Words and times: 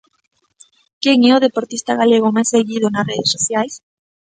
Quen 1.03 1.17
é 1.31 1.33
o 1.35 1.43
deportista 1.47 1.91
galego 2.01 2.33
máis 2.35 2.49
seguido 2.55 2.87
nas 2.89 3.07
redes 3.11 3.33
sociais? 3.35 3.73